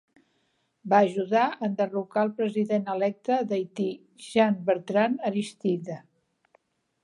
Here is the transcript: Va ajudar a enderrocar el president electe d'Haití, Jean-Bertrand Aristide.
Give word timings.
Va 0.93 1.01
ajudar 1.09 1.43
a 1.49 1.67
enderrocar 1.67 2.23
el 2.29 2.33
president 2.41 2.89
electe 2.95 3.37
d'Haití, 3.51 3.87
Jean-Bertrand 4.31 5.25
Aristide. 5.33 6.03